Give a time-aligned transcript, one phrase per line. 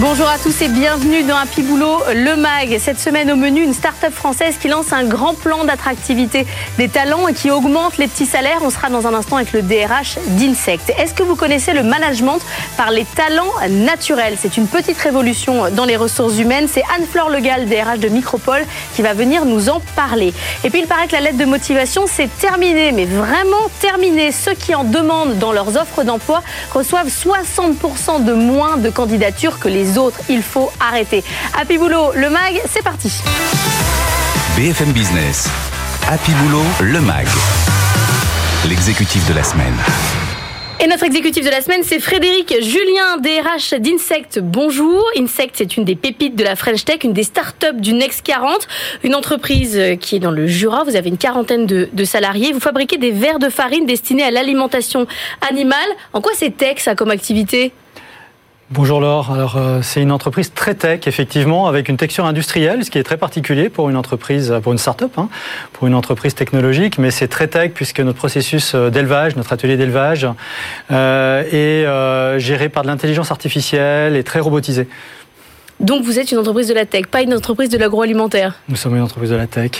[0.00, 2.78] Bonjour à tous et bienvenue dans Happy Boulot, le MAG.
[2.78, 7.26] Cette semaine au menu, une start-up française qui lance un grand plan d'attractivité des talents
[7.26, 8.60] et qui augmente les petits salaires.
[8.62, 10.92] On sera dans un instant avec le DRH d'Insect.
[10.96, 12.38] Est-ce que vous connaissez le management
[12.76, 14.36] par les talents naturels?
[14.38, 16.68] C'est une petite révolution dans les ressources humaines.
[16.72, 20.32] C'est Anne-Fleur Legal, DRH de Micropole, qui va venir nous en parler.
[20.62, 24.30] Et puis il paraît que la lettre de motivation, c'est terminé, mais vraiment terminé.
[24.30, 29.68] Ceux qui en demandent dans leurs offres d'emploi reçoivent 60% de moins de candidatures que
[29.68, 30.20] les autres.
[30.28, 31.24] Il faut arrêter.
[31.58, 33.10] Happy Boulot, le MAG, c'est parti.
[34.56, 35.48] BFM Business,
[36.08, 37.26] Happy Boulot, le MAG,
[38.68, 39.74] l'exécutif de la semaine.
[40.80, 44.38] Et notre exécutif de la semaine, c'est Frédéric Julien, DRH d'Insect.
[44.38, 45.04] Bonjour.
[45.18, 48.68] Insect, c'est une des pépites de la French Tech, une des startups du Next 40,
[49.02, 50.84] une entreprise qui est dans le Jura.
[50.84, 52.52] Vous avez une quarantaine de, de salariés.
[52.52, 55.08] Vous fabriquez des verres de farine destinés à l'alimentation
[55.50, 55.88] animale.
[56.12, 57.72] En quoi c'est tech, ça, comme activité?
[58.70, 59.32] Bonjour Laure.
[59.32, 63.02] Alors euh, c'est une entreprise très tech effectivement avec une texture industrielle, ce qui est
[63.02, 65.30] très particulier pour une entreprise, pour une start-up, hein,
[65.72, 69.78] pour une entreprise technologique, mais c'est très tech puisque notre processus euh, d'élevage, notre atelier
[69.78, 70.28] d'élevage
[70.90, 74.86] euh, est euh, géré par de l'intelligence artificielle et très robotisé.
[75.80, 78.54] Donc vous êtes une entreprise de la tech, pas une entreprise de l'agroalimentaire.
[78.68, 79.72] Nous sommes une entreprise de la tech.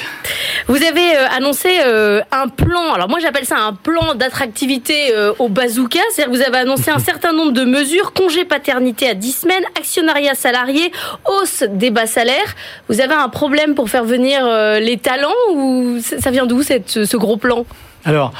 [0.68, 5.32] Vous avez euh, annoncé euh, un plan, alors moi j'appelle ça un plan d'attractivité euh,
[5.40, 9.14] au bazooka, c'est-à-dire que vous avez annoncé un certain nombre de mesures, congé paternité à
[9.14, 10.92] 10 semaines, actionnariat salarié,
[11.26, 12.54] hausse des bas salaires.
[12.88, 14.46] Vous avez un problème pour faire venir
[14.80, 17.64] les talents ou ça vient d'où ce gros plan?
[18.04, 18.32] Alors,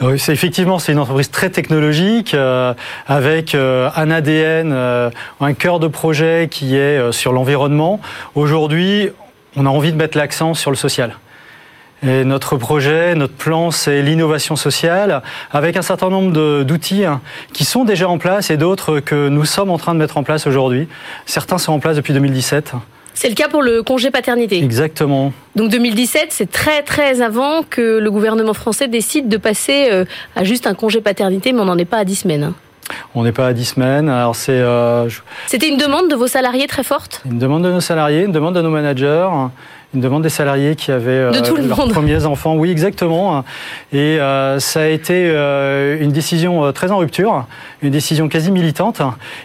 [0.00, 2.72] effectivement c'est une entreprise très technologique euh,
[3.06, 8.00] avec euh, un ADN, euh, un cœur de projet qui est sur l'environnement.
[8.34, 9.10] Aujourd'hui,
[9.56, 11.16] on a envie de mettre l'accent sur le social.
[12.06, 17.20] Et notre projet, notre plan, c'est l'innovation sociale avec un certain nombre d'outils hein,
[17.52, 20.22] qui sont déjà en place et d'autres que nous sommes en train de mettre en
[20.22, 20.88] place aujourd'hui.
[21.26, 22.74] Certains sont en place depuis 2017.
[23.20, 24.58] C'est le cas pour le congé paternité.
[24.58, 25.32] Exactement.
[25.56, 30.04] Donc 2017, c'est très très avant que le gouvernement français décide de passer euh,
[30.36, 32.52] à juste un congé paternité, mais on n'en est pas à 10 semaines.
[33.14, 34.08] On n'est pas à 10 semaines.
[34.08, 37.22] Alors c'est euh, je- C'était une demande de vos salariés très forte?
[37.24, 39.28] Une demande de nos salariés, une demande de nos managers,
[39.94, 41.92] une demande des salariés qui avaient euh, De tout le leurs monde.
[41.92, 42.54] premiers enfants.
[42.56, 43.42] Oui, exactement.
[43.92, 47.46] Et euh, ça a été euh, une décision euh, très en rupture,
[47.82, 49.00] une décision quasi militante.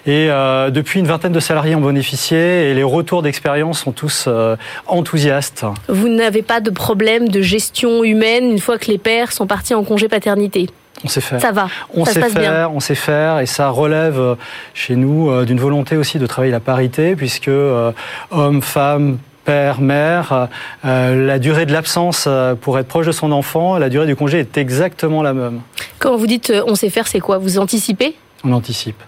[0.06, 4.26] Et euh, depuis, une vingtaine de salariés ont bénéficié et les retours d'expérience sont tous
[4.28, 5.66] euh, enthousiastes.
[5.88, 9.74] Vous n'avez pas de problème de gestion humaine une fois que les pères sont partis
[9.74, 10.70] en congé paternité?
[11.04, 11.42] On sait faire.
[11.42, 12.42] Ça va, On ça se sait bien.
[12.52, 14.36] faire, on sait faire, et ça relève euh,
[14.74, 17.92] chez nous euh, d'une volonté aussi de travailler la parité, puisque euh,
[18.32, 20.48] hommes, femmes, père, mère,
[20.86, 22.30] euh, la durée de l'absence
[22.62, 25.60] pour être proche de son enfant, la durée du congé est exactement la même.
[26.00, 27.38] Quand vous dites euh, on sait faire, c'est quoi?
[27.40, 28.16] Vous anticipez?
[28.46, 29.02] On anticipe.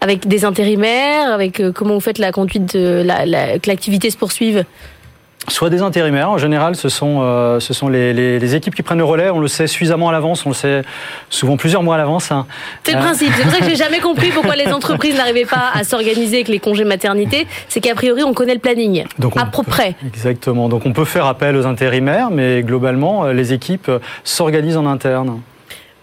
[0.00, 4.16] avec des intérimaires, avec comment vous faites la conduite, de la, la- que l'activité se
[4.18, 4.64] poursuive?
[5.48, 8.82] Soit des intérimaires, en général, ce sont, euh, ce sont les, les- les équipes qui
[8.82, 10.82] prennent le relais, on le sait suffisamment à l'avance, on le sait
[11.30, 12.30] souvent plusieurs mois à l'avance.
[12.30, 12.46] hein.
[12.84, 13.32] C'est le Euh, principe.
[13.36, 16.48] C'est pour ça que j'ai jamais compris pourquoi les entreprises n'arrivaient pas à s'organiser avec
[16.48, 17.46] les congés maternité.
[17.68, 19.94] C'est qu'a priori on connaît le planning Donc on à peu près.
[20.06, 20.68] Exactement.
[20.68, 23.90] Donc on peut faire appel aux intérimaires, mais globalement, euh, les équipes
[24.24, 25.40] s'organisent en interne.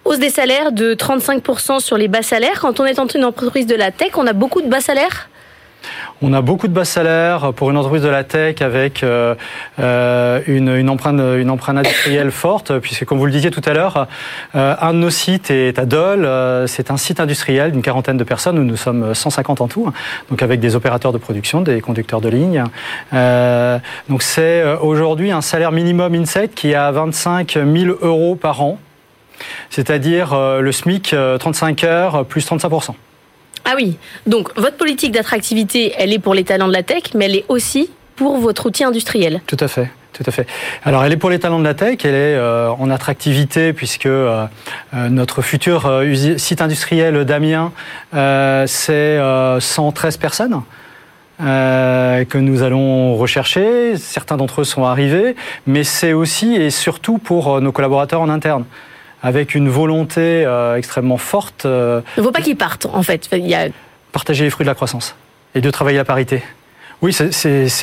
[0.05, 2.59] Hausse des salaires de 35% sur les bas salaires.
[2.61, 5.29] Quand on est en une entreprise de la tech, on a beaucoup de bas salaires.
[6.21, 9.35] On a beaucoup de bas salaires pour une entreprise de la tech avec euh,
[9.79, 14.07] euh, une, empreinte, industrielle forte, puisque comme vous le disiez tout à l'heure,
[14.55, 16.27] euh, un de nos sites est à Dole.
[16.67, 19.91] c'est un site industriel d'une quarantaine de personnes, où nous sommes 150 en tout,
[20.29, 22.63] donc avec des opérateurs de production, des conducteurs de ligne.
[24.09, 28.79] Donc c'est aujourd'hui un salaire minimum Insect qui est à 25 000 euros par an,
[29.69, 32.59] c'est-à-dire le SMIC euh, 35 heures plus 35
[33.65, 33.97] Ah oui.
[34.27, 37.45] Donc votre politique d'attractivité, elle est pour les talents de la tech, mais elle est
[37.49, 39.41] aussi pour votre outil industriel.
[39.47, 39.89] Tout à fait.
[40.15, 40.47] Tout à fait.
[40.85, 44.05] Alors, elle est pour les talents de la tech, elle est euh, en attractivité puisque
[44.05, 44.45] euh,
[44.93, 47.73] euh, notre futur euh, site industriel d'Amiens,
[48.13, 50.61] c'est euh, 113 personnes
[51.41, 53.97] euh, que nous allons rechercher.
[53.97, 55.35] Certains d'entre eux sont arrivés,
[55.67, 58.63] mais c'est aussi et surtout pour nos collaborateurs en interne,
[59.25, 63.27] avec une volonté euh, extrêmement forte euh, Il ne faut pas qu'ils partent, en fait.
[63.33, 63.67] Il y a...
[64.11, 65.15] partager les fruits de la croissance
[65.55, 66.43] et de travailler la parité.
[67.01, 67.31] Oui, c'est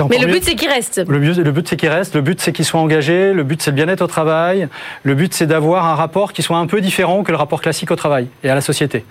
[0.09, 0.35] Mais le mieux.
[0.35, 1.03] but, c'est qu'ils restent.
[1.07, 3.61] Le but, le but c'est qu'ils restent, le but c'est qu'ils soient engagés, le but
[3.61, 4.69] c'est le bien-être au travail,
[5.03, 7.91] le but c'est d'avoir un rapport qui soit un peu différent que le rapport classique
[7.91, 9.05] au travail et à la société.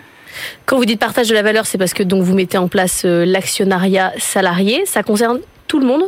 [0.66, 3.04] Quand vous dites partage de la valeur, c'est parce que donc vous mettez en place
[3.06, 4.86] euh, l'actionnariat salarié.
[4.86, 6.04] Ça concerne tout le monde?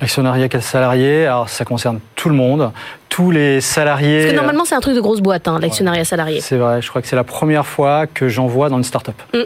[0.00, 2.72] L'actionnariat salarié, alors ça concerne tout le monde,
[3.14, 4.22] tous les salariés.
[4.22, 6.40] Parce que normalement, c'est un truc de grosse boîte, hein, l'actionnariat salarié.
[6.40, 9.14] C'est vrai, je crois que c'est la première fois que j'en vois dans une start-up.
[9.32, 9.38] Mm.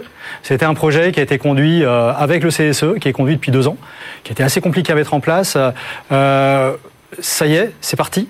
[0.43, 3.53] C'était un projet qui a été conduit euh, avec le CSE, qui est conduit depuis
[3.53, 3.77] deux ans,
[4.25, 5.59] qui était assez compliqué à mettre en place.
[6.13, 6.73] Euh,
[7.19, 8.27] ça y est, c'est parti.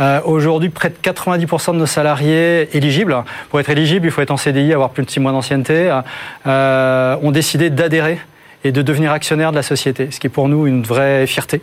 [0.00, 3.14] Euh, aujourd'hui, près de 90% de nos salariés éligibles,
[3.50, 5.94] pour être éligible, il faut être en CDI, avoir plus de 6 mois d'ancienneté,
[6.46, 8.18] euh, ont décidé d'adhérer
[8.64, 11.60] et de devenir actionnaires de la société, ce qui est pour nous une vraie fierté.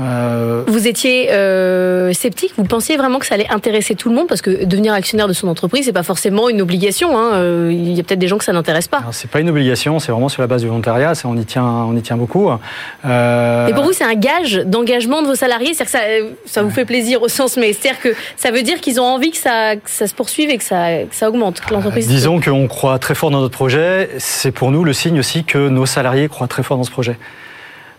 [0.00, 4.28] Euh, vous étiez euh, sceptique, vous pensiez vraiment que ça allait intéresser tout le monde?
[4.28, 7.18] Parce que devenir actionnaire de son entreprise, c'est pas forcément une obligation.
[7.18, 7.32] Hein.
[7.34, 9.02] Euh, il y a peut-être des gens que ça n'intéresse pas.
[9.10, 11.14] C'est pas une obligation, c'est vraiment sur la base du volontariat.
[11.24, 12.48] on y tient, on y tient beaucoup.
[12.48, 16.70] Et pour vous, c'est un gage d'engagement de vos salariés, c'est-à-dire que ça, ça vous
[16.70, 19.74] fait plaisir au sens, mais c'est-à-dire que ça veut dire qu'ils ont envie que ça,
[19.84, 22.06] ça se poursuive et que ça, ça augmente, que l'entreprise.
[22.06, 24.10] disons qu'on croit très fort dans notre projet.
[24.18, 27.16] C'est pour nous le signe aussi que nos salariés croient très fort dans ce projet.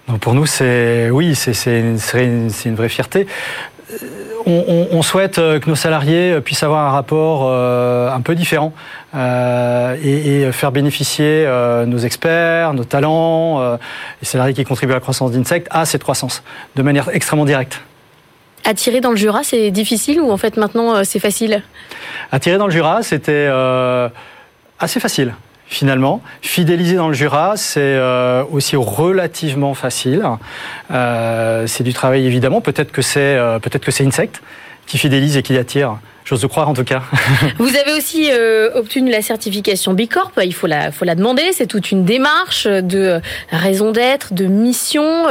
[0.10, 2.00] Donc pour nous, c'est oui, c'est une,
[2.66, 3.28] une, vraie fierté.
[4.48, 8.74] On, on, souhaite euh, que nos salariés puissent avoir un rapport euh, un peu différent
[9.16, 13.78] euh, et, et, faire bénéficier euh, nos experts, nos talents, euh,
[14.22, 16.42] les salariés qui contribuent à la croissance d'Insect à cette croissance
[16.76, 17.82] de manière extrêmement directe.
[18.66, 21.64] Attirer dans le Jura, c'est difficile ou en fait maintenant c'est facile?
[22.32, 23.50] Attirer dans le Jura, c'était
[24.80, 25.34] assez facile
[25.70, 26.22] finalement.
[26.42, 30.24] Fidéliser dans le Jura, c'est euh, aussi relativement facile.
[30.92, 32.60] Euh, c'est du travail évidemment.
[32.60, 34.42] Peut-être que c'est euh, peut-être que c'est Insect
[34.88, 36.00] qui fidélise et qui attire.
[36.26, 37.04] J'ose croire en tout cas.
[37.60, 38.30] Vous avez aussi
[38.76, 40.40] obtenu la certification B Corp.
[40.44, 41.54] Il faut la, faut la demander.
[41.54, 43.20] C'est toute une démarche de
[43.52, 45.26] raison d'être, de mission.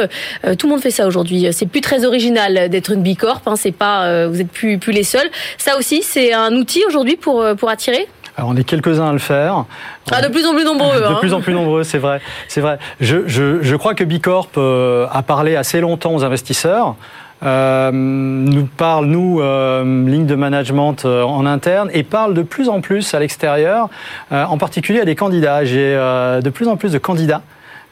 [0.58, 1.48] tout le monde fait ça aujourd'hui.
[1.52, 3.46] C'est plus très original d'être une B Corp.
[3.46, 3.54] Hein.
[3.54, 5.30] C'est pas, vous êtes plus, plus les seuls.
[5.56, 8.08] Ça aussi, c'est un outil aujourd'hui pour, pour attirer?
[8.38, 9.64] Alors on est quelques-uns à le faire.
[10.12, 11.00] Ah, de plus en plus nombreux.
[11.00, 11.16] De hein.
[11.18, 12.20] plus en plus nombreux, c'est vrai.
[12.46, 12.78] C'est vrai.
[13.00, 16.94] Je, je, je, crois que Bicorp euh, a parlé assez longtemps aux investisseurs.
[17.42, 22.68] Euh, nous parle, nous, euh, ligne de management euh, en interne, et parle de plus
[22.68, 23.88] en plus à l'extérieur,
[24.32, 25.64] euh, en particulier à des candidats.
[25.64, 27.42] J'ai de plus en plus de candidats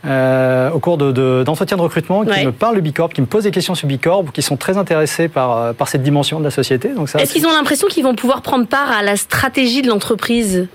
[0.05, 3.45] euh, au cours d'entretiens de, de, recrutement qui me parlent de Bicorp, qui me posent
[3.45, 6.51] des questions sur Bicorp, qui sont très intéressés par, euh, par cette dimension de la
[6.51, 6.91] société.
[7.19, 10.69] Est-ce qu'ils ont l'impression qu'ils vont pouvoir prendre part à la stratégie de l'entreprise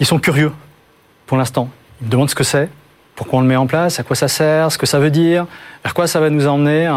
[0.00, 0.52] Ils sont curieux
[1.26, 1.70] pour l'instant.
[2.00, 2.68] Ils me demandent ce que c'est,
[3.14, 5.46] pourquoi on le met en place, à quoi ça sert, ce que ça veut dire,
[5.82, 6.92] vers quoi ça va nous emmener.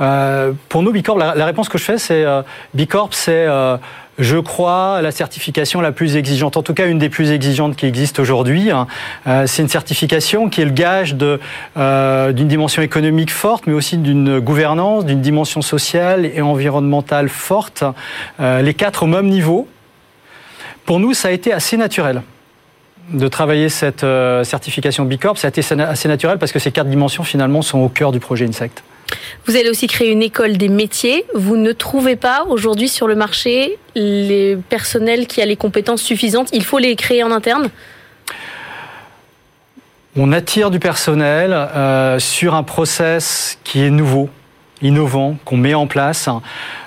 [0.00, 2.42] Euh, pour nous, Bicorp, la, la, réponse que je fais, c'est euh,
[2.72, 3.46] Bicorp, c'est
[4.18, 7.86] je crois, la certification la plus exigeante, en tout cas une des plus exigeantes qui
[7.86, 8.70] existent aujourd'hui.
[8.70, 8.86] Hein.
[9.26, 11.16] Euh, c'est une certification qui est le gage
[11.76, 17.84] euh, d'une dimension économique forte, mais aussi d'une gouvernance, d'une dimension sociale et environnementale forte,
[18.40, 19.68] euh, les quatre au même niveau.
[20.86, 22.22] Pour nous, ça a été assez naturel
[23.10, 24.04] de travailler cette
[24.44, 25.38] certification Bicorp.
[25.38, 28.18] Ça a été assez naturel parce que ces quatre dimensions, finalement, sont au cœur du
[28.18, 28.82] projet Insect.
[29.46, 31.24] Vous allez aussi créer une école des métiers.
[31.34, 36.48] Vous ne trouvez pas aujourd'hui sur le marché les personnels qui a les compétences suffisantes.
[36.52, 37.70] Il faut les créer en interne
[40.16, 44.28] On attire du personnel euh, sur un process qui est nouveau,
[44.82, 46.28] innovant, qu'on met en place,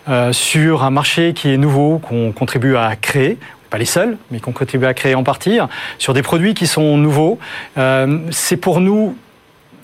[0.09, 3.37] euh, sur un marché qui est nouveau, qu'on contribue à créer
[3.69, 5.59] pas les seuls, mais qu'on contribue à créer en partie,
[5.99, 7.39] sur des produits qui sont nouveaux.
[7.77, 9.15] Euh, c'est pour nous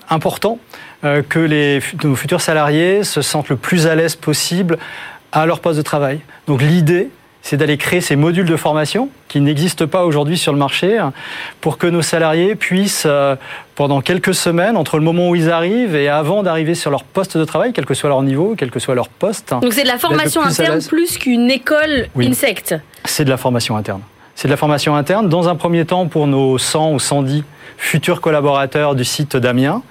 [0.08, 0.58] important
[1.04, 4.78] euh, que les, nos futurs salariés se sentent le plus à l'aise possible
[5.32, 6.20] à leur poste de travail.
[6.46, 7.10] Donc l'idée,
[7.42, 10.98] c'est d'aller créer ces modules de formation qui n'existent pas aujourd'hui sur le marché
[11.60, 13.36] pour que nos salariés puissent, euh,
[13.76, 17.38] pendant quelques semaines, entre le moment où ils arrivent et avant d'arriver sur leur poste
[17.38, 19.50] de travail, quel que soit leur niveau, quel que soit leur poste.
[19.50, 24.00] Donc c'est de la formation interne plus qu'une école insecte C'est de la formation interne.
[24.34, 27.44] C'est de la formation interne, dans un premier temps pour nos 100 ou 110
[27.76, 29.82] futurs collaborateurs du site d'Amiens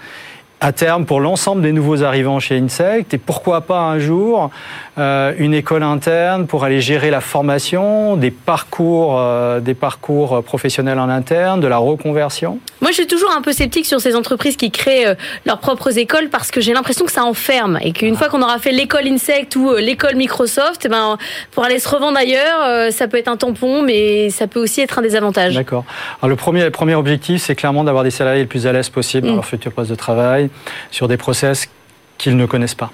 [0.61, 4.49] à terme pour l'ensemble des nouveaux arrivants chez Insect et pourquoi pas un jour
[4.97, 10.99] euh, une école interne pour aller gérer la formation, des parcours, euh, des parcours professionnels
[10.99, 12.59] en interne, de la reconversion?
[12.79, 15.97] Moi, je suis toujours un peu sceptique sur ces entreprises qui créent euh, leurs propres
[15.97, 19.07] écoles parce que j'ai l'impression que ça enferme et qu'une fois qu'on aura fait l'école
[19.07, 21.17] Insect ou l'école Microsoft, eh ben,
[21.51, 24.99] pour aller se revendre ailleurs, ça peut être un tampon, mais ça peut aussi être
[24.99, 25.55] un désavantage.
[25.55, 25.83] D'accord.
[26.21, 28.89] Alors le premier, le premier objectif, c'est clairement d'avoir des salariés le plus à l'aise
[28.89, 29.37] possible dans mm.
[29.37, 30.44] leur futur poste de travail
[30.91, 31.69] sur des process
[32.17, 32.91] qu'ils ne connaissent pas.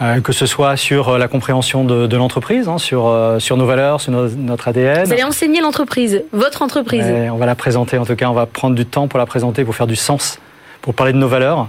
[0.00, 3.66] Euh, que ce soit sur euh, la compréhension de, l'entreprise, hein, sur, euh, sur nos
[3.66, 5.04] valeurs, sur notre ADN.
[5.04, 7.04] Vous allez enseigner l'entreprise, votre entreprise.
[7.30, 9.64] on va la présenter, en tout cas, on va prendre du temps pour la présenter,
[9.64, 10.38] pour faire du sens,
[10.80, 11.68] pour parler de nos valeurs.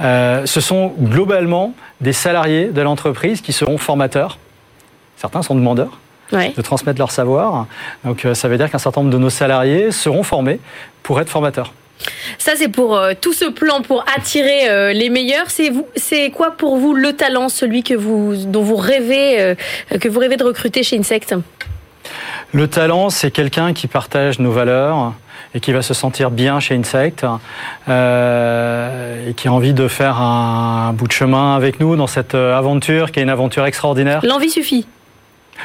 [0.00, 4.38] ce sont globalement des salariés de l'entreprise qui seront formateurs.
[5.16, 5.98] Certains sont demandeurs.
[6.32, 7.66] de transmettre leur savoir.
[8.04, 10.58] Donc ça veut dire qu'un certain nombre de nos salariés seront formés
[11.02, 11.72] pour être formateurs.
[12.38, 15.50] Ça, c'est pour euh, tout ce plan pour attirer euh, les meilleurs.
[15.50, 19.54] C'est vous, c'est quoi pour vous le talent, celui que vous, dont vous rêvez, euh,
[20.00, 21.34] que vous rêvez de recruter chez Insect?
[22.52, 25.14] Le talent, c'est quelqu'un qui partage nos valeurs
[25.54, 27.24] et qui va se sentir bien chez Insect
[27.88, 32.34] euh, et qui a envie de faire un, bout de chemin avec nous dans cette
[32.34, 34.20] aventure qui est une aventure extraordinaire.
[34.24, 34.86] L'envie suffit.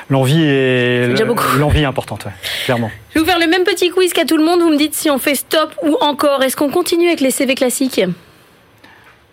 [0.09, 1.15] L'envie est,
[1.57, 2.31] l'envie est importante, ouais,
[2.65, 2.91] clairement.
[3.09, 4.61] Je vais vous faire le même petit quiz qu'à tout le monde.
[4.61, 6.43] Vous me dites si on fait stop ou encore.
[6.43, 8.01] Est-ce qu'on continue avec les CV classiques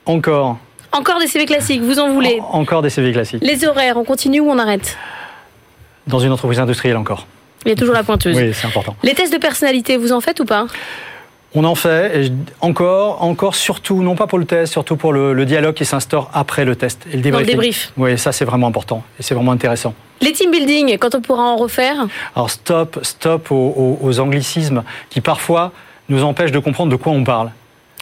[0.04, 0.58] Encore.
[0.92, 3.42] Encore des CV classiques, vous en voulez Encore des CV classiques.
[3.42, 4.96] Les horaires, on continue ou on arrête
[6.06, 7.26] Dans une entreprise industrielle encore.
[7.64, 8.36] Il y a toujours la pointeuse.
[8.36, 8.96] Oui, c'est important.
[9.02, 10.66] Les tests de personnalité, vous en faites ou pas
[11.54, 12.30] on en fait,
[12.60, 16.66] encore, encore surtout, non pas pour le test, surtout pour le, dialogue qui s'instaure après
[16.66, 17.46] le test et le débrief.
[17.46, 17.92] débrief.
[17.96, 19.94] Oui, ça c'est vraiment important et c'est vraiment intéressant.
[20.20, 25.72] Les team building, quand on pourra en refaire Alors stop, stop aux, anglicismes qui parfois
[26.08, 27.50] nous empêchent de comprendre de quoi on parle.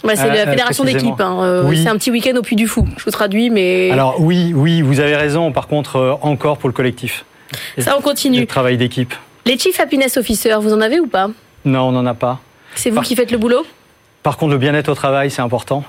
[0.02, 1.20] Bah, c'est la euh, fédération d'équipe.
[1.20, 1.38] Hein.
[1.42, 2.86] Euh, c'est un petit week-end au Puy du Fou.
[2.98, 3.90] Je vous traduis, mais.
[3.90, 5.50] Alors oui, oui, vous avez raison.
[5.50, 7.24] Par contre, euh, encore pour le collectif.
[7.78, 8.40] Ça, on continue.
[8.40, 9.14] Le travail d'équipe.
[9.46, 11.28] Les chief happiness officers, vous en avez ou pas?
[11.64, 12.40] Non, on n'en a pas.
[12.74, 13.64] C'est vous qui faites le boulot?
[14.22, 15.84] Par contre, le bien-être au travail, c'est important.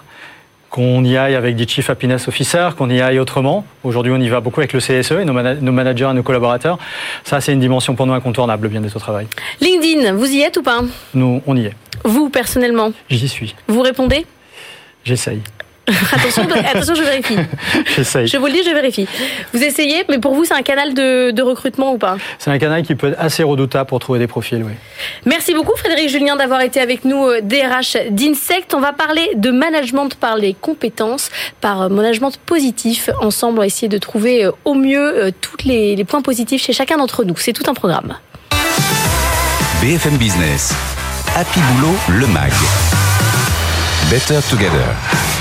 [0.69, 3.65] Qu'on y aille avec des Chief Happiness Officers, qu'on y aille autrement.
[3.83, 6.77] Aujourd'hui, on y va beaucoup avec le CSE et nos, managers et nos collaborateurs.
[7.23, 9.27] Ça, c'est une dimension pour nous incontournable, le bien-être au travail.
[9.61, 10.81] LinkedIn, vous y êtes ou pas?
[11.13, 11.73] Nous, on y est.
[12.03, 12.91] Vous, personnellement?
[13.09, 13.55] J'y suis.
[13.67, 14.25] Vous répondez?
[15.05, 15.41] J'essaye.
[16.11, 17.37] attention, attention, je vérifie.
[17.95, 18.27] J'essaye.
[18.27, 19.07] Je vous le dis, je vérifie.
[19.53, 22.17] Vous essayez, mais pour vous, c'est un canal de, recrutement ou pas?
[22.39, 24.71] C'est un canal qui peut être assez redoutable pour trouver des profils, oui.
[25.25, 28.73] Merci beaucoup, Frédéric Julien, d'avoir été avec nous, DRH euh, d'Insect.
[28.73, 31.29] On va parler de management par les compétences,
[31.61, 33.09] par euh, management positif.
[33.21, 36.73] Ensemble, on va essayer de trouver euh, au mieux tous les, les points positifs chez
[36.73, 37.37] chacun d'entre nous.
[37.37, 38.15] C'est tout un programme.
[39.81, 40.73] BFM Business.
[41.35, 42.51] Happy Boulot, le MAG.
[44.09, 45.34] Better Together.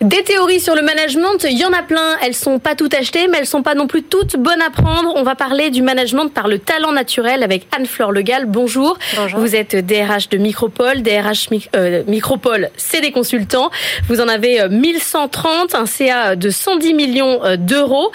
[0.00, 2.16] Des théories sur le management, il y en a plein.
[2.24, 5.12] Elles sont pas toutes achetées, mais elles sont pas non plus toutes bonnes à prendre.
[5.14, 8.46] On va parler du management par le talent naturel avec Anne-Fleur Legal.
[8.46, 8.96] Bonjour.
[9.14, 9.38] Bonjour.
[9.38, 11.02] Vous êtes DRH de Micropole.
[11.02, 13.70] DRH euh, Micropole, c'est des consultants.
[14.08, 18.10] Vous en avez 1130, euh, un CA de 110 millions euh, d'euros.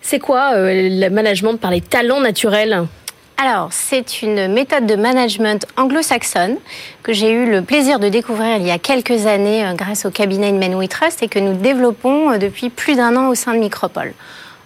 [0.00, 2.82] C'est quoi le management par les talents naturels?
[3.36, 6.58] Alors, c'est une méthode de management anglo-saxonne
[7.02, 10.10] que j'ai eu le plaisir de découvrir il y a quelques années euh, grâce au
[10.10, 13.54] cabinet Inman We Trust et que nous développons euh, depuis plus d'un an au sein
[13.54, 14.12] de Micropole.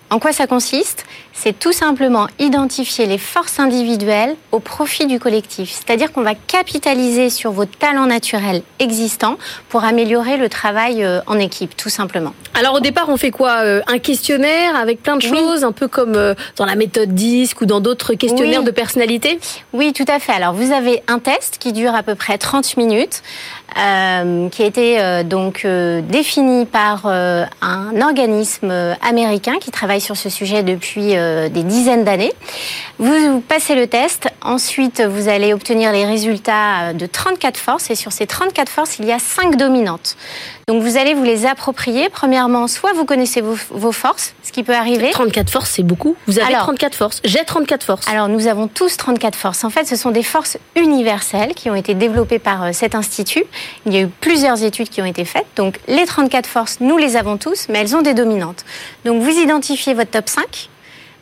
[0.08, 1.04] En quoi ça consiste?
[1.32, 5.70] C'est tout simplement identifier les forces individuelles au profit du collectif.
[5.70, 9.36] C'est-à-dire qu'on va capitaliser sur vos talents naturels existants
[9.68, 12.34] pour améliorer le travail euh, en équipe, tout simplement.
[12.54, 15.88] Alors au départ, on fait quoi euh, Un questionnaire avec plein de choses, un peu
[15.88, 19.40] comme euh, dans la méthode DISC ou dans d'autres questionnaires de personnalité?
[19.72, 20.32] Oui, tout à fait.
[20.32, 23.22] Alors vous avez un test qui dure à peu près 30 minutes.
[23.78, 28.70] Euh, qui a été euh, donc euh, défini par un organisme
[29.02, 32.32] américain qui travaille sur ce sujet depuis des dizaines d'années.
[32.98, 38.12] Vous passez le test, ensuite vous allez obtenir les résultats de 34 forces et sur
[38.12, 40.16] ces 34 forces, il y a 5 dominantes.
[40.68, 42.08] Donc vous allez vous les approprier.
[42.08, 45.10] Premièrement, soit vous connaissez vos, forces, ce qui peut arriver.
[45.12, 46.16] 34 forces, c'est beaucoup.
[46.26, 47.20] Vous avez 34 forces.
[47.24, 48.08] J'ai 34 forces.
[48.08, 49.62] Alors nous avons tous 34 forces.
[49.62, 53.44] En fait, ce sont des forces universelles qui ont été développées par cet institut.
[53.86, 55.46] Il y a eu plusieurs études qui ont été faites.
[55.54, 58.64] Donc les 34 forces, nous les avons tous, mais elles ont des dominantes.
[59.04, 60.68] Donc vous identifiez votre top 5.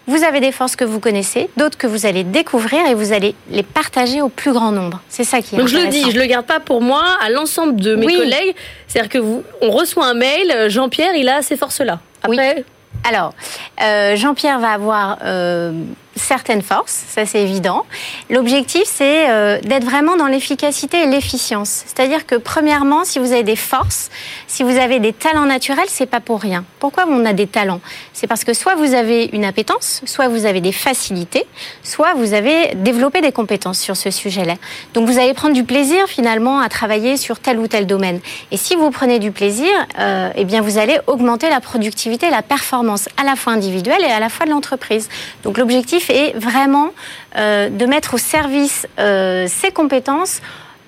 [0.06, 3.34] Vous avez des forces que vous connaissez, d'autres que vous allez découvrir et vous allez
[3.50, 5.00] les partager au plus grand nombre.
[5.08, 7.30] C'est ça qui est Donc je le dis, je le garde pas pour moi, à
[7.30, 8.54] l'ensemble de mes collègues.
[8.86, 12.00] C'est-à-dire que vous, on reçoit un mail, Jean-Pierre, il a ces forces-là.
[12.22, 12.64] Après,
[13.04, 13.34] alors,
[13.82, 15.72] euh, Jean-Pierre va avoir euh,
[16.16, 17.84] certaines forces, ça c'est évident.
[18.30, 21.84] L'objectif, c'est euh, d'être vraiment dans l'efficacité et l'efficience.
[21.86, 24.10] C'est-à-dire que premièrement, si vous avez des forces,
[24.46, 26.64] si vous avez des talents naturels, c'est pas pour rien.
[26.78, 27.80] Pourquoi on a des talents?
[28.12, 31.44] C'est parce que soit vous avez une appétence, soit vous avez des facilités,
[31.82, 34.54] soit vous avez développé des compétences sur ce sujet-là.
[34.94, 38.20] Donc vous allez prendre du plaisir finalement à travailler sur tel ou tel domaine.
[38.50, 42.42] Et si vous prenez du plaisir, euh, eh bien vous allez augmenter la productivité, la
[42.42, 45.08] performance à la fois individuelle et à la fois de l'entreprise.
[45.42, 46.90] Donc l'objectif et vraiment
[47.36, 50.40] euh, de mettre au service euh, ses compétences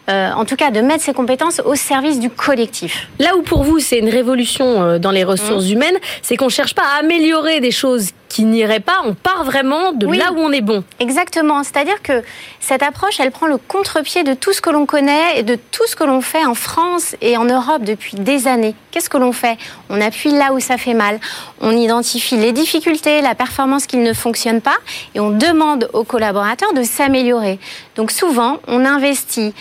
[0.09, 3.09] euh, en tout cas de mettre ses compétences au service du collectif.
[3.19, 5.73] Là où pour vous c'est une révolution dans les ressources mmh.
[5.73, 9.93] humaines, c'est qu'on cherche pas à améliorer des choses qui n'irait pas, on part vraiment
[9.93, 10.85] de là où on est bon.
[11.01, 12.23] Exactement, c'est-à-dire que
[12.61, 15.87] cette approche, elle prend le contre-pied de tout ce que l'on connaît et de tout
[15.87, 18.75] ce que l'on fait en France et en Europe depuis des années.
[18.91, 19.57] Qu'est-ce que l'on fait?
[19.89, 21.21] On appuie là où ça fait mal,
[21.61, 24.77] on identifie les difficultés, la performance qui ne fonctionne pas
[25.15, 27.59] et on demande aux collaborateurs de s'améliorer.
[27.95, 29.55] Donc souvent, on investit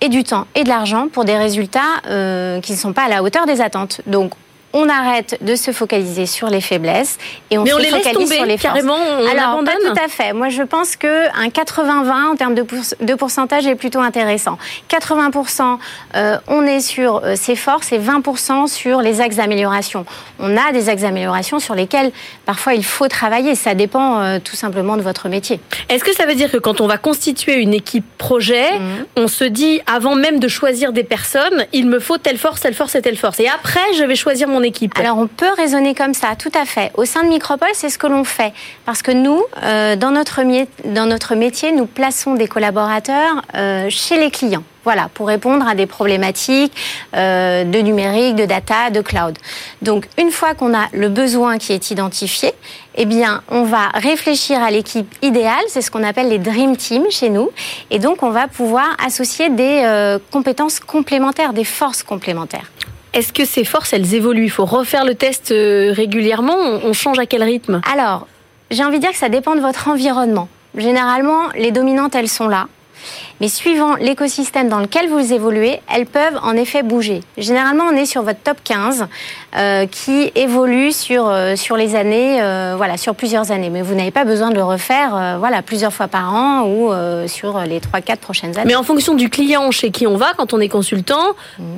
[0.00, 3.22] et du temps et de l'argent pour des résultats qui ne sont pas à la
[3.22, 4.00] hauteur des attentes.
[4.06, 4.32] Donc
[4.72, 7.18] on arrête de se focaliser sur les faiblesses
[7.50, 8.74] et on Mais se on les focalise tomber, sur les forces.
[8.74, 10.32] carrément, on Alors, abandonne pas tout à fait.
[10.32, 14.58] Moi, je pense que un 80-20 en termes de, pour- de pourcentage est plutôt intéressant.
[14.90, 15.78] 80%,
[16.14, 20.04] euh, on est sur euh, ses forces et 20% sur les axes d'amélioration.
[20.38, 22.10] On a des axes d'amélioration sur lesquels
[22.44, 23.54] parfois il faut travailler.
[23.54, 25.60] Ça dépend euh, tout simplement de votre métier.
[25.88, 28.66] Est-ce que ça veut dire que quand on va constituer une équipe projet,
[29.16, 32.74] on se dit avant même de choisir des personnes, il me faut telle force, telle
[32.74, 33.40] force et telle force.
[33.40, 34.62] Et après, je vais choisir mon
[34.96, 36.90] Alors on peut raisonner comme ça, tout à fait.
[36.94, 38.52] Au sein de Micropole, c'est ce que l'on fait.
[38.84, 44.64] Parce que nous, euh, dans, notre métier, nous plaçons des collaborateurs euh, chez les clients.
[44.84, 46.72] Voilà, pour répondre à des problématiques
[47.16, 49.36] euh, de numérique, de data, de cloud.
[49.82, 52.52] Donc, une fois qu'on a le besoin qui est identifié,
[52.94, 55.64] eh bien, on va réfléchir à l'équipe idéale.
[55.68, 57.50] C'est ce qu'on appelle les dream teams chez nous.
[57.90, 62.70] Et donc, on va pouvoir associer des compétences complémentaires, des forces complémentaires.
[63.12, 64.44] Est-ce que ces forces, elles évoluent?
[64.44, 67.80] Il faut refaire le test euh, régulièrement On on change à quel rythme?
[67.90, 68.26] Alors,
[68.70, 70.48] j'ai envie de dire que ça dépend de votre environnement.
[70.76, 72.68] Généralement, les dominantes, elles sont là.
[73.40, 77.20] Mais suivant l'écosystème dans lequel vous évoluez, elles peuvent en effet bouger.
[77.36, 79.06] Généralement, on est sur votre top 15
[79.56, 83.70] euh, qui évolue sur, euh, sur les années, euh, voilà, sur plusieurs années.
[83.70, 86.92] Mais vous n'avez pas besoin de le refaire voilà, plusieurs fois par an ou
[87.28, 88.68] sur les 3-4 prochaines années.
[88.68, 91.34] Mais en fonction du client chez qui on va, quand on est consultant,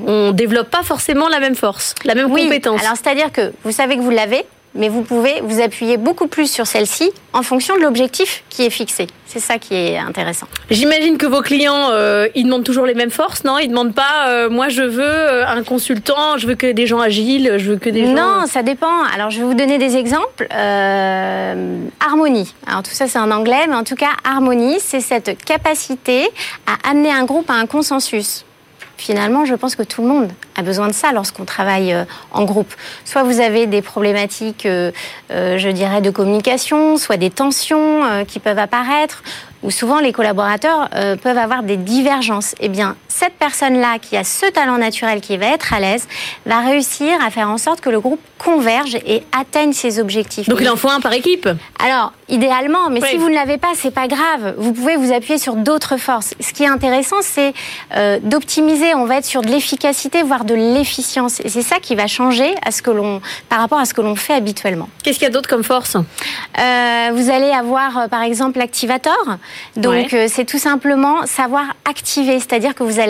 [0.06, 2.80] on développe pas forcément la même force, la même oui, compétence.
[2.82, 4.44] alors c'est-à-dire que vous savez que vous l'avez,
[4.78, 8.70] mais vous pouvez vous appuyer beaucoup plus sur celle-ci en fonction de l'objectif qui est
[8.70, 9.08] fixé.
[9.26, 10.47] C'est ça qui est intéressant.
[10.70, 13.58] J'imagine que vos clients, euh, ils demandent toujours les mêmes forces, non?
[13.58, 17.00] Ils demandent pas, euh, moi je veux euh, un consultant, je veux que des gens
[17.00, 18.12] agiles, je veux que des gens...
[18.12, 19.02] Non, ça dépend.
[19.14, 20.49] Alors, je vais vous donner des exemples.
[20.50, 22.54] Euh, harmonie.
[22.66, 26.28] Alors, tout ça, c'est en anglais, mais en tout cas, harmonie, c'est cette capacité
[26.66, 28.44] à amener un groupe à un consensus.
[28.99, 32.45] Finalement, je pense que tout le monde a besoin de ça lorsqu'on travaille euh, en
[32.45, 32.75] groupe.
[33.05, 34.90] Soit vous avez des problématiques, euh,
[35.31, 39.23] euh, je dirais, de communication, soit des tensions qui peuvent apparaître,
[39.63, 40.89] ou souvent les collaborateurs
[41.23, 42.54] peuvent avoir des divergences.
[42.61, 46.07] Eh bien, cette personne-là qui a ce talent naturel, qui va être à l'aise,
[46.47, 50.49] va réussir à faire en sorte que le groupe converge et atteigne ses objectifs.
[50.49, 51.49] Donc il en faut un par équipe.
[51.85, 53.09] Alors, idéalement, mais Oui.
[53.11, 54.54] si vous ne l'avez pas, c'est pas grave.
[54.59, 56.35] Vous pouvez vous appuyer sur d'autres forces.
[56.39, 57.52] Ce qui est intéressant, c'est
[57.97, 58.95] euh, d'optimiser.
[58.95, 61.41] On va être sur de l'efficacité, voire de l'efficience.
[61.41, 64.00] Et c'est ça qui va changer à ce que l'on, par rapport à ce que
[64.00, 64.89] l'on fait habituellement.
[65.02, 65.97] Qu'est-ce qu'il y a d'autre comme force?
[65.97, 69.17] Euh, vous allez avoir, euh, par exemple, l'activator.
[69.76, 70.09] Donc, Ouais.
[70.15, 73.07] euh, c'est tout simplement savoir activer, c'est-à-dire que vous allez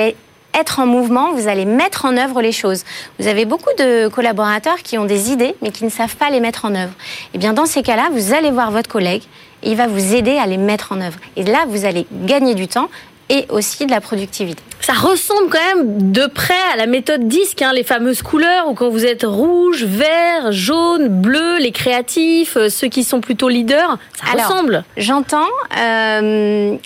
[0.54, 2.84] être en mouvement, vous allez mettre en œuvre les choses.
[3.18, 6.40] Vous avez beaucoup de collaborateurs qui ont des idées, mais qui ne savent pas les
[6.40, 6.92] mettre en œuvre.
[7.34, 9.22] Et bien, dans ces cas-là, vous allez voir votre collègue
[9.62, 11.18] et il va vous aider à les mettre en œuvre.
[11.36, 12.88] Et là, vous allez gagner du temps
[13.28, 14.62] et aussi de la productivité.
[14.80, 18.74] Ça ressemble quand même de près à la méthode disque, hein, les fameuses couleurs où
[18.74, 23.98] quand vous êtes rouge, vert, jaune, bleu, les créatifs, euh, ceux qui sont plutôt leaders,
[24.14, 24.84] ça Alors, ressemble.
[24.96, 25.48] J'entends.
[25.76, 26.76] Euh,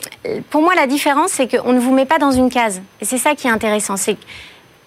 [0.50, 2.80] pour moi, la différence, c'est qu'on ne vous met pas dans une case.
[3.00, 3.96] Et c'est ça qui est intéressant.
[3.96, 4.16] C'est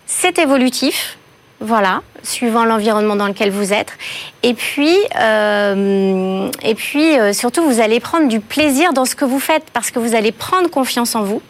[0.07, 1.17] c'est évolutif,
[1.65, 3.97] voilà, suivant l'environnement dans lequel vous êtes.
[4.43, 9.25] Et puis, euh, et puis euh, surtout, vous allez prendre du plaisir dans ce que
[9.25, 11.41] vous faites parce que vous allez prendre confiance en vous.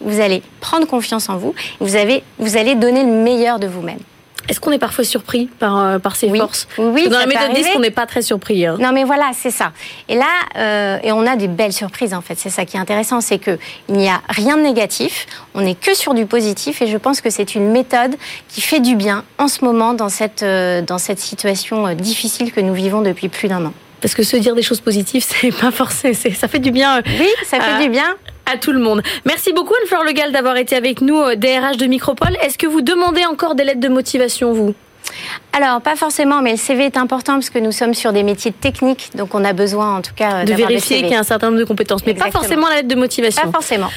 [0.00, 1.54] Vous allez prendre confiance en vous.
[1.80, 4.00] Vous, avez, vous allez donner le meilleur de vous-même.
[4.48, 6.38] Est-ce qu'on est parfois surpris par, euh, par ces Oui.
[6.38, 7.70] forces Oui, Dans la méthode disque, arriver.
[7.76, 8.66] on n'est pas très surpris.
[8.66, 8.76] hein.
[8.80, 9.72] Non, mais voilà, c'est ça.
[10.08, 10.26] Et là,
[10.56, 12.36] euh, et on a des belles surprises en fait.
[12.38, 15.26] C'est ça qui est intéressant, c'est que il n'y a rien de négatif.
[15.54, 18.16] On n'est que sur du positif, et je pense que c'est une méthode
[18.48, 22.60] qui fait du bien en ce moment dans cette euh, dans cette situation difficile que
[22.60, 23.72] nous vivons depuis plus d'un an.
[24.00, 27.28] Parce que se dire des choses positives, c'est pas c'est- ça fait du bien Oui,
[27.46, 28.16] ça fait du bien.
[28.46, 29.02] À tout le monde.
[29.24, 32.36] Merci beaucoup Anne-Fleur Legal d'avoir été avec nous, euh, DRH de Micropole.
[32.42, 34.74] Est-ce que vous demandez encore des lettres de motivation, vous?
[35.52, 38.52] Alors, pas forcément, mais le CV est important parce que nous sommes sur des métiers
[38.52, 41.24] techniques, donc on a besoin en tout cas euh, De vérifier qu'il y a un
[41.24, 43.42] certain nombre de compétences, mais pas forcément la lettre de motivation.
[43.44, 43.88] Pas forcément.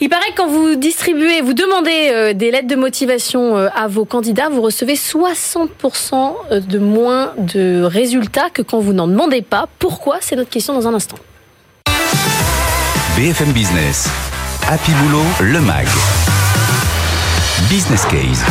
[0.00, 3.86] Il paraît que quand vous distribuez, vous demandez euh, des lettres de motivation euh, à
[3.86, 9.68] vos candidats, vous recevez 60% de moins de résultats que quand vous n'en demandez pas.
[9.78, 10.16] Pourquoi?
[10.20, 11.16] C'est notre question dans un instant.
[13.16, 14.08] BFM Business.
[14.68, 15.86] Happy Boulot, le MAG.
[17.70, 18.44] Business Case.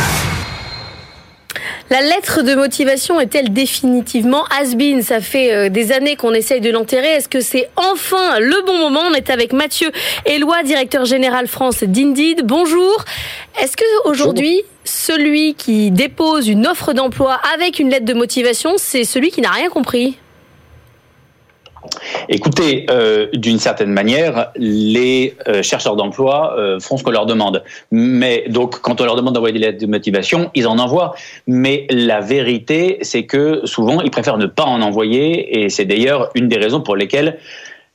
[1.90, 6.70] La lettre de motivation est-elle définitivement has-been Ça fait euh, des années qu'on essaye de
[6.70, 7.08] l'enterrer.
[7.08, 9.02] Est-ce que c'est enfin le bon moment?
[9.10, 9.92] On est avec Mathieu
[10.24, 12.46] Éloi, directeur général France d'Indeed.
[12.46, 13.04] Bonjour.
[13.60, 19.04] Est-ce que aujourd'hui, celui qui dépose une offre d'emploi avec une lettre de motivation, c'est
[19.04, 20.16] celui qui n'a rien compris?
[22.28, 27.62] Écoutez, euh, d'une certaine manière, les euh, chercheurs d'emploi euh, font ce qu'on leur demande.
[27.90, 31.14] Mais donc, quand on leur demande d'envoyer des lettres de motivation, ils en envoient.
[31.46, 36.30] Mais la vérité, c'est que souvent, ils préfèrent ne pas en envoyer, et c'est d'ailleurs
[36.34, 37.38] une des raisons pour lesquelles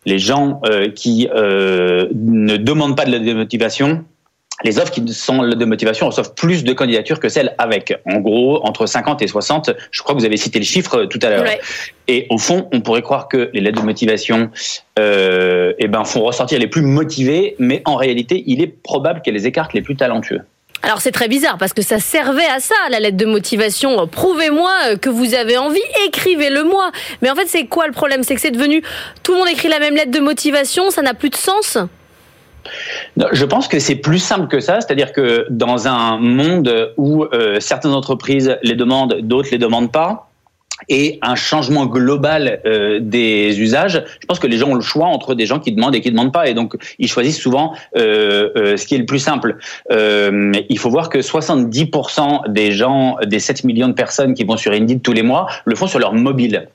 [0.05, 0.61] les gens
[0.95, 4.05] qui ne demandent pas de lettre de motivation
[4.63, 7.93] les offres qui sont de motivation reçoivent plus de candidatures que celles avec.
[8.05, 9.71] En gros, entre 50 et 60.
[9.91, 11.45] Je crois que vous avez cité le chiffre tout à l'heure.
[12.07, 14.49] Et au fond, on pourrait croire que les lettres de motivation
[14.97, 19.35] euh, eh ben, font ressortir les plus motivés, mais en réalité, il est probable qu'elles
[19.35, 20.41] les écartent les plus talentueux.
[20.81, 24.07] Alors c'est très bizarre parce que ça servait à ça, la lettre de motivation.
[24.07, 26.91] Prouvez-moi que vous avez envie, écrivez-le moi.
[27.21, 28.23] Mais en fait c'est quoi le problème?
[28.23, 28.81] C'est que c'est devenu
[29.21, 31.77] tout le monde écrit la même lettre de motivation, ça n'a plus de sens?
[33.31, 37.59] Je pense que c'est plus simple que ça, c'est-à-dire que dans un monde où euh,
[37.59, 40.25] certaines entreprises les demandent, d'autres les demandent pas,
[40.87, 45.07] et un changement global euh, des usages, je pense que les gens ont le choix
[45.07, 47.73] entre des gens qui demandent et qui ne demandent pas, et donc ils choisissent souvent
[47.97, 49.57] euh, ce qui est le plus simple.
[49.89, 54.71] il faut voir que 70% des gens, des 7 millions de personnes qui vont sur
[54.71, 56.69] Indeed tous les mois, le font sur leur mobile.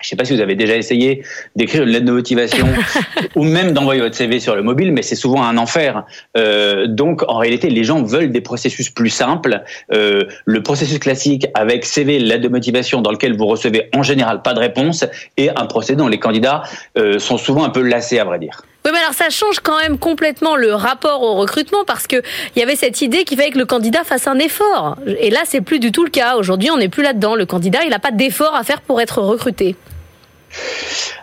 [0.00, 1.22] Je ne sais pas si vous avez déjà essayé
[1.56, 2.66] d'écrire une lettre de motivation
[3.36, 6.04] ou même d'envoyer votre CV sur le mobile, mais c'est souvent un enfer.
[6.38, 9.62] Euh, donc, en réalité, les gens veulent des processus plus simples.
[9.92, 14.40] Euh, le processus classique avec CV, lettre de motivation, dans lequel vous recevez en général
[14.40, 15.04] pas de réponse,
[15.36, 16.62] et un procédé dont les candidats
[16.96, 18.62] euh, sont souvent un peu lassés, à vrai dire.
[18.86, 22.22] Oui, mais alors ça change quand même complètement le rapport au recrutement parce que
[22.56, 24.96] il y avait cette idée qu'il fallait que le candidat fasse un effort.
[25.18, 26.36] Et là, c'est plus du tout le cas.
[26.36, 27.34] Aujourd'hui, on n'est plus là-dedans.
[27.34, 29.76] Le candidat, il n'a pas d'effort à faire pour être recruté.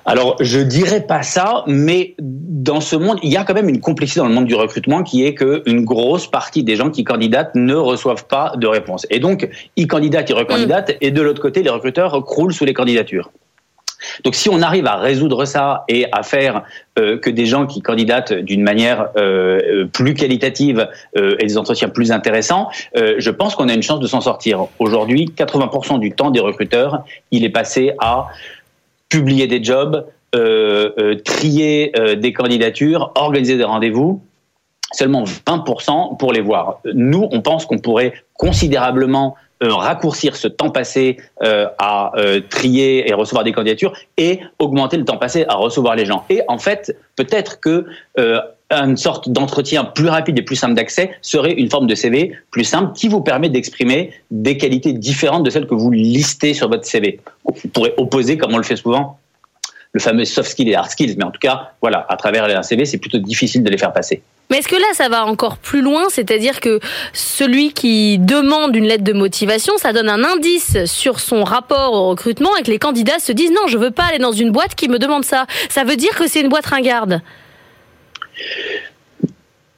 [0.05, 3.81] Alors, je dirais pas ça, mais dans ce monde, il y a quand même une
[3.81, 7.55] complexité dans le monde du recrutement qui est qu'une grosse partie des gens qui candidatent
[7.55, 9.05] ne reçoivent pas de réponse.
[9.09, 10.97] Et donc, ils candidatent, ils recandidatent, mm.
[11.01, 13.31] et de l'autre côté, les recruteurs croulent sous les candidatures.
[14.23, 16.63] Donc si on arrive à résoudre ça et à faire
[16.99, 20.87] euh, que des gens qui candidatent d'une manière euh, plus qualitative
[21.17, 24.67] euh, et des entretiens plus intéressants, je pense qu'on a une chance de s'en sortir.
[24.79, 28.27] Aujourd'hui, 80% du temps des recruteurs, il est passé à
[29.09, 34.21] publier des jobs, euh, euh, trier euh, des candidatures, organiser des rendez-vous.
[34.91, 36.79] Seulement 20% pour les voir.
[36.93, 42.13] Nous, on pense qu'on pourrait considérablement raccourcir ce temps passé à
[42.49, 46.23] trier et recevoir des candidatures et augmenter le temps passé à recevoir les gens.
[46.29, 47.85] Et en fait, peut-être que
[48.71, 52.63] une sorte d'entretien plus rapide et plus simple d'accès serait une forme de CV plus
[52.63, 56.85] simple qui vous permet d'exprimer des qualités différentes de celles que vous listez sur votre
[56.85, 57.19] CV.
[57.45, 59.19] Vous pourrez opposer, comme on le fait souvent,
[59.93, 61.15] le fameux soft skills et hard skills.
[61.17, 63.93] Mais en tout cas, voilà, à travers un CV, c'est plutôt difficile de les faire
[63.93, 64.21] passer.
[64.49, 66.03] Mais est-ce que là, ça va encore plus loin?
[66.09, 66.79] C'est-à-dire que
[67.13, 72.09] celui qui demande une lettre de motivation, ça donne un indice sur son rapport au
[72.09, 74.75] recrutement et que les candidats se disent non, je veux pas aller dans une boîte
[74.75, 75.45] qui me demande ça.
[75.69, 77.21] Ça veut dire que c'est une boîte ringarde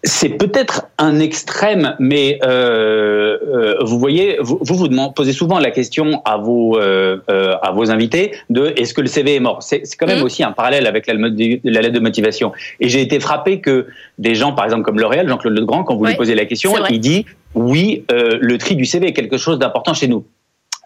[0.04, 6.22] c'est peut-être un extrême, mais euh, euh, vous voyez, vous vous, posez souvent la question
[6.24, 9.62] à vos euh, à vos invités de est-ce que le CV est mort?
[9.62, 10.24] C'est quand même mmh.
[10.24, 12.54] aussi un parallèle avec la, la lettre de motivation.
[12.80, 16.06] Et j'ai été frappé que des gens, par exemple comme L'Oréal, Jean-Claude Legrand, quand vous
[16.06, 19.94] lui posez la question, il dit oui, le tri du CV est quelque chose d'important
[19.94, 20.24] chez nous.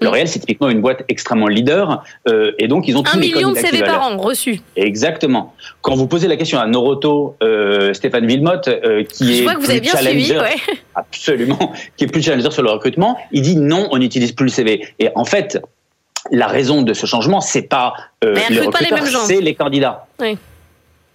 [0.03, 3.57] L'Oréal, c'est typiquement une boîte extrêmement leader, euh, et donc ils ont un million de
[3.57, 4.61] CV par an reçus.
[4.75, 5.55] Exactement.
[5.81, 10.39] Quand vous posez la question à Noroto, euh, Stéphane Villemotte, euh, qui est plus challenger,
[10.95, 14.51] absolument, qui est plus challenger sur le recrutement, il dit non, on n'utilise plus le
[14.51, 14.87] CV.
[14.99, 15.61] Et en fait,
[16.31, 20.07] la raison de ce changement, c'est pas euh, les recruteurs, c'est les candidats.
[20.19, 20.37] Oui.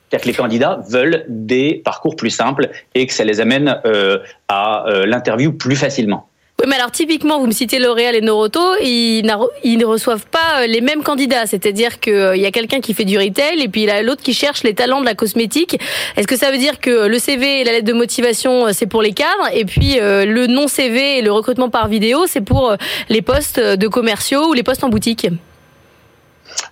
[0.09, 4.19] C'est-à-dire que les candidats veulent des parcours plus simples et que ça les amène euh,
[4.49, 6.29] à euh, l'interview plus facilement.
[6.61, 10.67] Oui, mais alors typiquement, vous me citez L'Oréal et Noroto, ils, ne reçoivent pas euh,
[10.67, 11.47] les mêmes candidats.
[11.47, 14.03] C'est-à-dire qu'il euh, y a quelqu'un qui fait du retail et puis il y a
[14.03, 15.79] l'autre qui cherche les talents de la cosmétique.
[16.17, 18.89] Est-ce que ça veut dire que le CV et la lettre de motivation, euh, c'est
[18.89, 22.75] pour les cadres et puis le non-CV et le recrutement par vidéo, c'est pour
[23.09, 25.29] les postes de commerciaux ou les postes en boutique?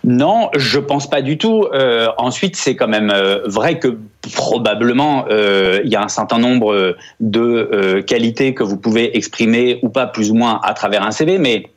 [0.04, 1.66] Non, je pense pas du tout.
[1.72, 3.98] Euh, ensuite, c'est quand même euh, vrai que
[4.34, 9.88] probablement euh, il y a un certain nombre de qualités que vous pouvez exprimer ou
[9.88, 11.70] pas plus ou moins à travers un CV, mais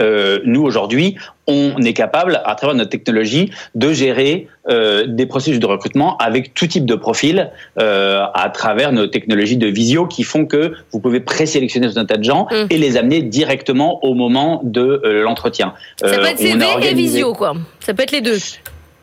[0.00, 5.60] euh, nous aujourd'hui, on est capable, à travers notre technologie, de gérer euh, des processus
[5.60, 10.24] de recrutement avec tout type de profil euh, à travers nos technologies de visio qui
[10.24, 12.66] font que vous pouvez présélectionner tout un tas de gens mmh.
[12.70, 15.74] et les amener directement au moment de l'entretien.
[16.00, 17.54] Ça peut être CV et visio, quoi.
[17.80, 18.38] Ça peut être les deux.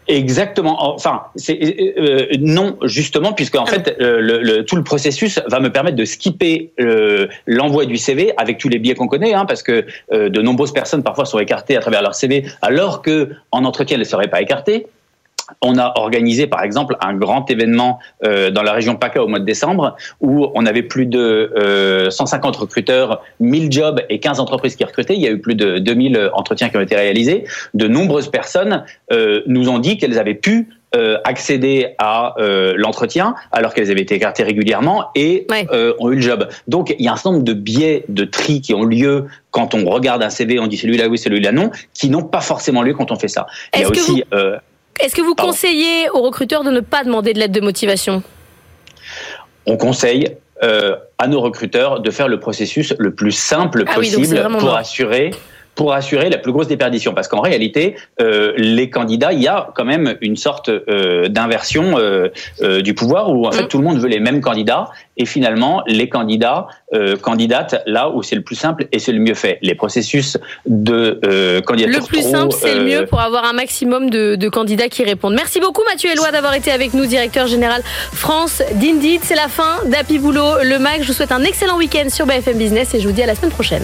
[0.07, 0.93] Exactement.
[0.93, 5.39] Enfin, c'est euh, euh, non justement puisque en ah fait euh, le, tout le processus
[5.47, 6.71] va me permettre de skipper
[7.47, 11.03] l'envoi du CV avec tous les biais qu'on connaît, hein, parce que de nombreuses personnes
[11.03, 14.41] parfois sont écartées à travers leur CV, alors que en entretien elles ne seraient pas
[14.41, 14.87] écartées.
[15.61, 19.39] On a organisé, par exemple, un grand événement euh, dans la région PACA au mois
[19.39, 24.75] de décembre, où on avait plus de euh, 150 recruteurs, 1000 jobs et 15 entreprises
[24.75, 25.15] qui recrutaient.
[25.15, 27.45] Il y a eu plus de 2000 entretiens qui ont été réalisés.
[27.73, 33.33] De nombreuses personnes euh, nous ont dit qu'elles avaient pu euh, accéder à euh, l'entretien
[33.51, 35.65] alors qu'elles avaient été écartées régulièrement et Ouais.
[35.71, 36.47] euh, ont eu le job.
[36.67, 39.73] Donc il y a un certain nombre de biais de tri qui ont lieu quand
[39.73, 42.93] on regarde un CV, on dit celui-là oui, celui-là non, qui n'ont pas forcément lieu
[42.93, 43.47] quand on fait ça.
[43.73, 44.57] Il y a aussi euh,
[44.99, 45.51] Est-ce que vous Pardon.
[45.51, 48.23] conseillez aux recruteurs de ne pas demander de lettre de motivation?
[49.65, 54.41] On conseille euh, à nos recruteurs de faire le processus le plus simple Ah possible
[54.41, 54.75] pour mort.
[54.77, 55.31] assurer
[55.75, 57.13] pour assurer la plus grosse déperdition.
[57.13, 61.97] Parce qu'en réalité, euh, les candidats, il y a quand même une sorte euh, d'inversion
[61.97, 62.29] euh,
[62.61, 63.67] euh, du pouvoir où en fait Mm.
[63.67, 68.23] tout le monde veut les mêmes candidats et finalement les candidats euh, candidatent là où
[68.23, 69.59] c'est le plus simple et c'est le mieux fait.
[69.61, 73.53] Les processus de euh, candidature Le plus trop, simple, c'est le mieux pour avoir un
[73.53, 75.33] maximum de, de candidats qui répondent.
[75.35, 77.81] Merci beaucoup Mathieu Eloi d'avoir été avec nous, directeur général
[78.11, 79.21] France d'Indeed.
[79.23, 81.01] C'est la fin d'Happy Boulot, le MAC.
[81.03, 83.35] Je vous souhaite un excellent week-end sur BFM Business et je vous dis à la
[83.35, 83.83] semaine prochaine.